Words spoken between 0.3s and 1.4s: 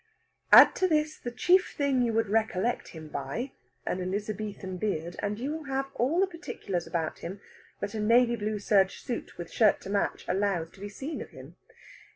Add to this the